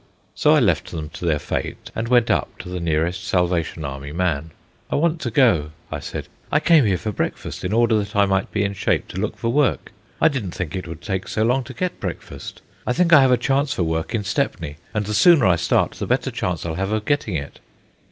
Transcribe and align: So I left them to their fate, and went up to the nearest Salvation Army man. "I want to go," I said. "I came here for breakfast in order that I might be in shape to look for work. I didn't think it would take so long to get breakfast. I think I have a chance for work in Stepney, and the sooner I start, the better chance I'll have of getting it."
So 0.33 0.55
I 0.55 0.59
left 0.59 0.89
them 0.89 1.09
to 1.09 1.25
their 1.25 1.37
fate, 1.37 1.91
and 1.95 2.07
went 2.07 2.31
up 2.31 2.57
to 2.57 2.69
the 2.69 2.79
nearest 2.79 3.23
Salvation 3.23 3.85
Army 3.85 4.11
man. 4.11 4.49
"I 4.89 4.95
want 4.95 5.21
to 5.21 5.29
go," 5.29 5.73
I 5.91 5.99
said. 5.99 6.27
"I 6.51 6.59
came 6.59 6.87
here 6.87 6.97
for 6.97 7.11
breakfast 7.11 7.63
in 7.63 7.71
order 7.71 7.95
that 7.99 8.15
I 8.15 8.25
might 8.25 8.51
be 8.51 8.63
in 8.63 8.73
shape 8.73 9.07
to 9.09 9.19
look 9.21 9.37
for 9.37 9.49
work. 9.49 9.91
I 10.19 10.27
didn't 10.27 10.55
think 10.55 10.75
it 10.75 10.87
would 10.87 11.01
take 11.03 11.27
so 11.27 11.43
long 11.43 11.63
to 11.65 11.75
get 11.75 11.99
breakfast. 11.99 12.63
I 12.87 12.93
think 12.93 13.13
I 13.13 13.21
have 13.21 13.31
a 13.31 13.37
chance 13.37 13.73
for 13.75 13.83
work 13.83 14.15
in 14.15 14.23
Stepney, 14.23 14.77
and 14.91 15.05
the 15.05 15.13
sooner 15.13 15.45
I 15.45 15.55
start, 15.55 15.91
the 15.91 16.07
better 16.07 16.31
chance 16.31 16.65
I'll 16.65 16.73
have 16.73 16.91
of 16.91 17.05
getting 17.05 17.35
it." 17.35 17.59